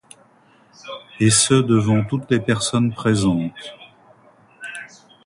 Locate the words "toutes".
2.03-2.31